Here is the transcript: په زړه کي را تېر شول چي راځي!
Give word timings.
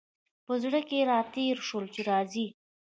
په 0.45 0.53
زړه 0.63 0.79
کي 0.89 0.99
را 1.09 1.19
تېر 1.33 1.57
شول 1.67 1.85
چي 1.93 2.01
راځي! 2.11 2.47